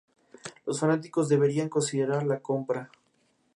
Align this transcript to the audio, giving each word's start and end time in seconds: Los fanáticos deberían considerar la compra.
Los 0.65 0.79
fanáticos 0.79 1.29
deberían 1.29 1.69
considerar 1.69 2.25
la 2.25 2.39
compra. 2.39 2.89